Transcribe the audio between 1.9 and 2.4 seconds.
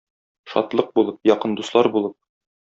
булып